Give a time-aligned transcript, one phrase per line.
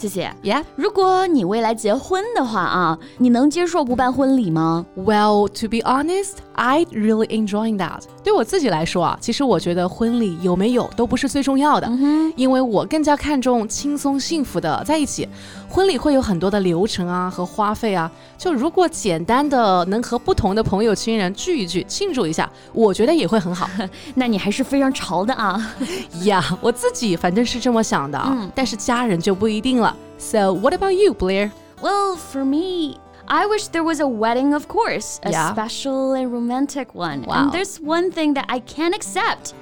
[0.00, 0.34] 谢谢。
[0.42, 0.64] Yeah.
[0.76, 8.04] 如果你未来结婚的话啊，你能接受不办婚礼吗？Well, to be honest, I really enjoying that.
[8.24, 11.86] 对我自己来说啊，其实我觉得婚礼有没有都不是最重要的，
[12.34, 15.28] 因为我更加看重轻松幸福的在一起。
[15.68, 23.68] 婚礼会有很多的流程啊和花费啊，就如果简单的能和不同的朋友亲人聚一聚，庆祝一下，我觉得也会很好。
[24.14, 25.74] 那你还是非常潮的啊。
[26.24, 29.89] 呀我自己反正是这么想的啊，但是家人就不一定了。
[30.17, 31.51] So what about you, Blair?
[31.81, 32.97] Well, for me.
[33.27, 35.51] I wish there was a wedding, of course, a Yeah.
[35.51, 37.23] special and romantic one.
[37.25, 37.33] Wow.
[37.45, 39.53] And there's one thing that I can't accept.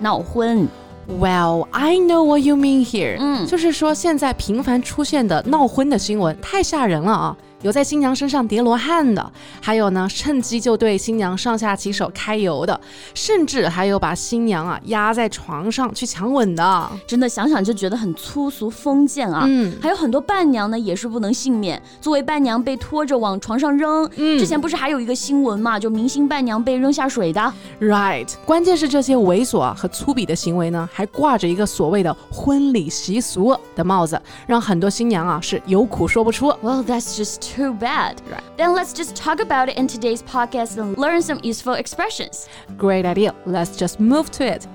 [0.00, 0.68] 闹婚。
[1.06, 3.16] Well, I know what you mean here。
[3.20, 7.36] 嗯，就是说现在频繁出现的闹婚的新闻太吓人了啊！
[7.56, 7.56] Mm.
[7.63, 12.79] 有在新娘身上叠罗汉的，还有呢趁机就对新娘上下其手揩油的，
[13.15, 16.89] 甚至还有把新娘啊压在床上去强吻的。
[17.07, 19.45] 真的想想就觉得很粗俗封建啊！
[19.47, 24.07] 嗯还有很多伴娘呢也是不能幸免，作为伴娘被拖着往床上扔。
[24.17, 27.53] 嗯之前不是还有一个新闻嘛，就明星伴娘被扔下水的。
[27.79, 36.49] Right，关键是这些猥琐啊和粗鄙的行为呢，还挂着一个所谓的婚礼习俗的帽子，让很多新娘啊是有苦说不出。
[36.61, 38.21] Well, that's just too bad.
[38.29, 38.41] Right.
[38.57, 42.47] Then let's just talk about it in today's podcast and learn some useful expressions.
[42.77, 43.33] Great idea.
[43.45, 44.67] Let's just move to it.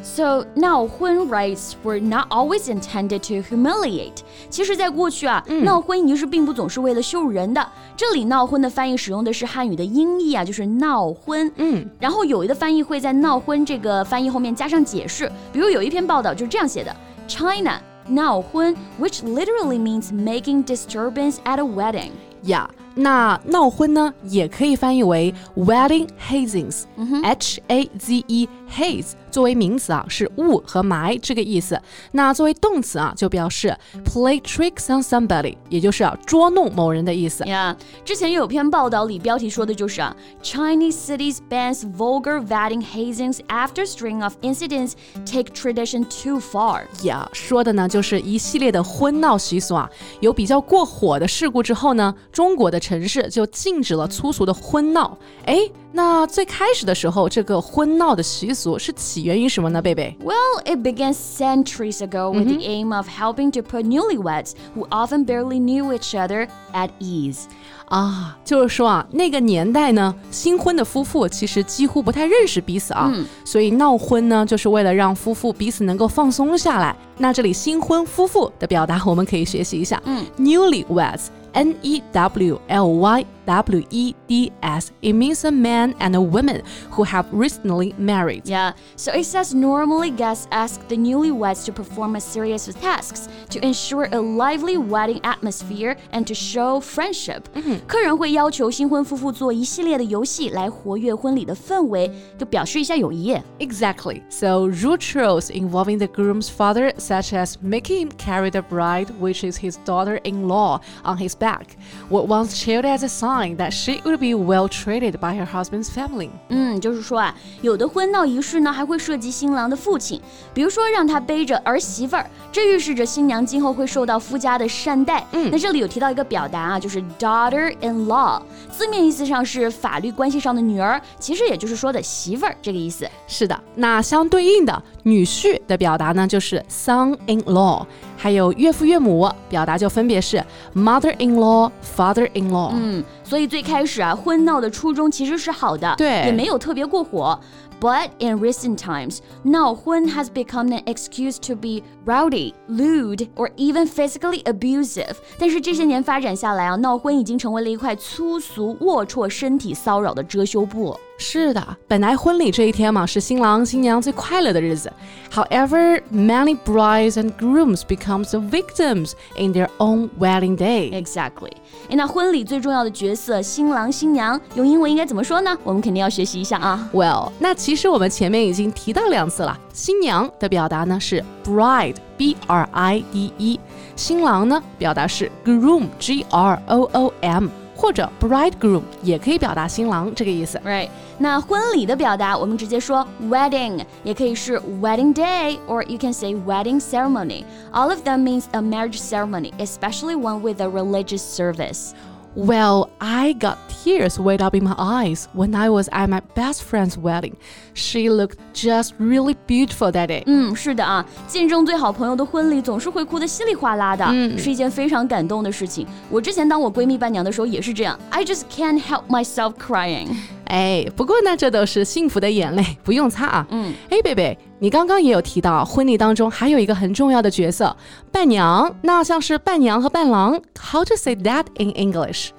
[0.00, 3.48] So, now, 闹婚 rites were not always intended to humiliate.
[3.50, 4.22] humiliate。
[4.48, 7.68] 其实，在过去啊，闹婚仪式并不总是为了羞人的。
[7.96, 11.50] 这里“闹婚”的翻译使用的是汉语的音译啊，就是闹婚。
[11.56, 16.94] 嗯，然后有的翻译会在“闹婚”这个翻译后面加上解释，比如有一篇报道就是这样写的
[17.26, 22.12] ：China 闹婚, which literally means making disturbance at a wedding.
[22.42, 22.66] Yeah.
[22.97, 33.75] 那闹婚呢，也可以翻译为 wedding hazings，H A Z E haze 作为名词啊是雾和霾这个意思，那作为动词啊就表示
[34.05, 37.43] play tricks on somebody，也就是啊捉弄某人的意思。
[37.45, 37.75] 呀
[38.05, 44.91] 之前有篇报道里标题说的就是啊，Chinese cities bans vulgar wedding hazings after string of incidents
[45.25, 46.83] take tradition too far。
[47.03, 49.89] 呀，说的呢就是一系列的婚闹习俗啊，
[50.19, 55.18] 有比较过火的事故之后呢，中国的 城市就禁止了粗俗的婚闹。
[55.44, 55.58] 哎，
[55.92, 59.82] 那最开始的时候，这个婚闹的习俗是起源于什么呢？
[59.82, 65.60] 贝贝？Well, it began centuries ago with the aim of helping to put newlyweds, who often barely
[65.60, 67.42] knew each other, at ease.
[67.90, 73.12] 啊，就是说啊，那个年代呢，新婚的夫妇其实几乎不太认识彼此啊，
[73.44, 76.96] 所以闹婚呢，就是为了让夫妇彼此能够放松下来。
[77.18, 81.26] 那这里新婚夫妇的表达，我们可以学习一下，嗯，newlyweds。
[81.58, 84.91] N E W L Y W E D S.
[85.01, 86.61] It means a man and a woman
[86.91, 88.47] who have recently married.
[88.47, 93.27] Yeah, so it says normally guests ask the newlyweds to perform a series of tasks
[93.49, 97.43] to ensure a lively wedding atmosphere and to show friendship.
[97.87, 103.37] 客人会要求新婚夫妇做一系列的游戏来活跃婚礼的氛围，就表示一下友谊。
[103.59, 104.21] Exactly.
[104.29, 109.43] So, rude chores involving the groom's father, such as making him carry the bride, which
[109.43, 111.77] is his daughter in law, on his back,
[112.09, 115.88] were once cheered as a sign That she would be well treated by her husband's
[115.88, 116.30] family.
[116.48, 120.20] 嗯，就是说啊，有的婚闹仪式呢还会涉及新郎的父亲，
[120.52, 125.24] 比如说让他背着儿媳妇儿，这预示着新娘今后会受到夫家的善待。
[125.32, 128.40] 嗯，那这里有提到一个表达啊，就是 daughter-in-law，
[128.70, 133.08] 字面意思上是法律关系上的女儿，其实也就是说的媳妇儿这个意思。
[133.26, 137.84] 是的，那相对应的女婿的表达呢就是 son-in-law，
[138.16, 142.72] 还有岳父岳母表达就分别是 mother-in-law、father-in-law。
[142.74, 147.38] 嗯，所以最开始啊，婚闹的初衷其实是好的，对，也没有特别过火。
[147.80, 154.42] But in recent times, naohun has become an excuse to be rowdy, lewd, or even physically
[154.42, 155.14] abusive.
[155.38, 160.98] 但是这些年发展下来啊，闹婚已经成为了一块粗俗、龌龊、身体骚扰的遮羞布。
[161.17, 164.91] 是的，本来婚礼这一天嘛，是新郎新娘最快乐的日子。
[165.31, 170.91] However, many brides and grooms become the victims in their own wedding day.
[170.91, 171.51] Exactly.
[171.89, 175.57] 诶那婚礼最重要的角色新郎新娘用英文应该怎么说呢？
[175.63, 176.89] 我们肯定要学习一下啊。
[176.93, 179.57] Well，那其实我们前面已经提到两次了。
[179.71, 183.59] 新娘的表达呢是 bride，b r i d e；
[183.95, 187.47] 新郎呢表达是 groom，g r o o m，
[187.77, 190.59] 或者 bridegroom 也可以表达新郎这个意思。
[190.65, 197.43] Right，那婚礼的表达，我们直接说 wedding，也可以是 wedding day，or you can say wedding ceremony.
[197.71, 201.93] All of them means a marriage ceremony, especially one with a religious service.
[202.37, 206.63] Well, I got tears welled up in my eyes when I was at my best
[206.63, 207.35] friend's wedding.
[207.75, 210.23] She looked just really beautiful that day.
[210.25, 215.85] 嗯，是的啊，见证最好朋友的婚礼总是会哭得稀里哗啦的，嗯、是一件非常感动的事情。
[216.09, 220.07] 我之前当我闺蜜伴娘的时候也是这样，I just can't help myself crying。
[220.48, 223.46] 哎，不过呢，这都是幸福的眼泪， 不用擦啊。
[223.50, 227.76] 嗯，哎，贝贝，你刚刚也有提到，婚礼当中还有一个很重要的角色，
[228.10, 228.74] 伴娘。
[228.82, 232.30] 那像是伴娘和伴郎，How to say that in English？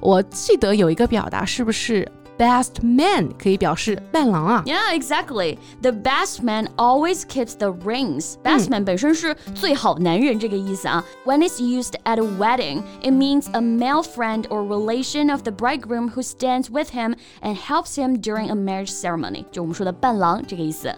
[0.00, 4.63] 我记得有一个表达，是不是 ？best man 可以表示伴郎啊。
[4.65, 5.57] Yeah, exactly.
[5.81, 8.35] The best man always keeps the rings.
[8.43, 11.03] Best man 本身是最好男人这个意思啊。
[11.25, 16.11] When it's used at a wedding, it means a male friend or relation of the bridegroom
[16.11, 19.45] who stands with him and helps him during a marriage ceremony.
[19.51, 20.93] 就我们说的伴郎这个意思。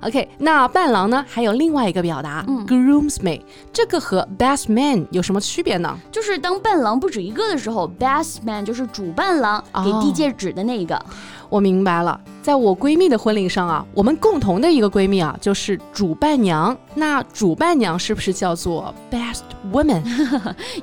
[0.00, 1.24] OK，那伴郎呢？
[1.28, 3.40] 还有另外一个表达、嗯、，groomsmaid，
[3.72, 5.98] 这个和 best man 有什么区别呢？
[6.12, 11.00] 就是当伴郎不止一个的时候，best man 就是主伴郎，给递戒指的那个。
[11.48, 16.76] 我明白了，在我闺蜜的婚礼上啊，我们共同的一个闺蜜啊，就是主伴娘。
[16.97, 19.41] 那主伴娘是不是叫做 best
[19.71, 20.01] woman？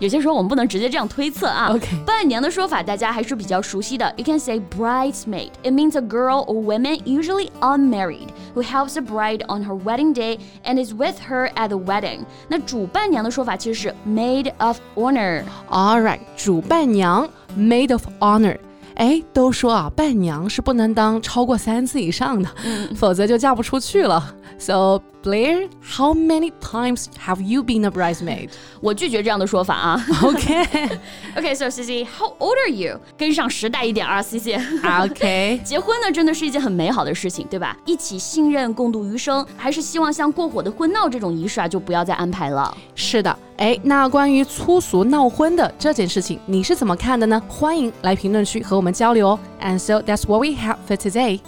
[0.01, 1.69] 有些时候我们不能直接这样推测啊。
[1.71, 4.13] OK，伴娘的说法大家还是比较熟悉的。
[4.17, 5.51] You can say bridesmaid.
[5.63, 10.13] It means a girl or woman, usually unmarried, who helps a bride on her wedding
[10.13, 12.25] day and is with her at the wedding.
[12.49, 15.43] 那主伴娘的说法其实是 maid of honor.
[15.71, 18.59] All right，主伴娘 maid of honor。
[18.96, 22.50] 哎，都说啊，伴娘是不能当超过三次以上的，
[22.96, 24.36] 否则就嫁不出去了。
[24.58, 28.52] So Blair, how many times have you been a bridesmaid?
[28.80, 30.06] 我拒绝这样的说法啊。
[30.22, 30.66] Okay.
[31.36, 32.98] okay, so Cici, how old are you?
[33.18, 34.58] 跟上时代一点啊，Cici。
[34.82, 35.62] Okay.
[35.66, 37.76] 结婚呢，真的是一件很美好的事情，对吧？
[37.86, 42.76] 一起信任，共度余生，还是希望像过火的婚闹这种仪式啊，就不要再安排了。
[42.94, 47.43] 是的，哎，那关于粗俗闹婚的这件事情，你是怎么看的呢？
[47.49, 49.41] 欢迎来评论区和我们交流哦。
[49.61, 51.41] And so that's what we have for today.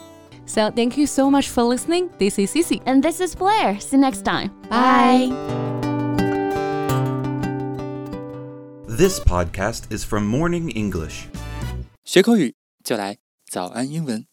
[0.44, 2.08] So thank you so much for listening.
[2.18, 2.82] This is Cici.
[2.84, 3.78] And this is Blair.
[3.80, 4.50] See you next time.
[4.68, 5.32] Bye.
[8.86, 11.28] This podcast is from Morning English.
[12.04, 12.54] 学口语
[12.84, 13.16] 就来
[13.50, 14.32] 早安英文。